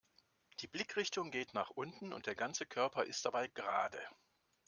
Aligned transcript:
Die 0.61 0.67
Blickrichtung 0.67 1.29
geht 1.29 1.53
nach 1.53 1.69
unten 1.69 2.11
und 2.11 2.25
der 2.25 2.33
ganze 2.33 2.65
Körper 2.65 3.03
ist 3.03 3.23
dabei 3.23 3.49
gerade. 3.49 3.99